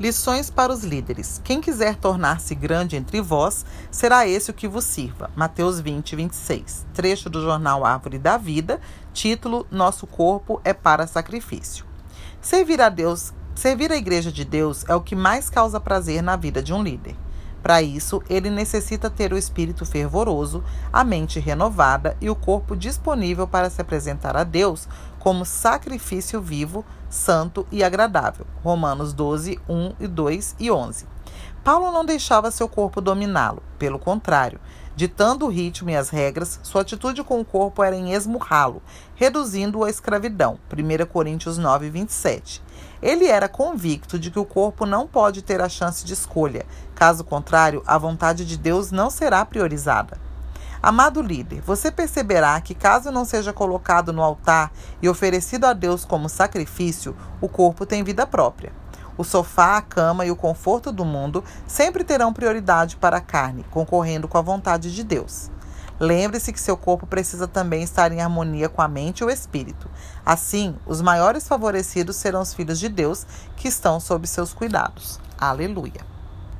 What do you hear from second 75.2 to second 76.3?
Aleluia.